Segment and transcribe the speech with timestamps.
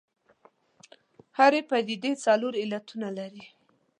[1.37, 3.45] هرې پدیدې څلور علتونه لري.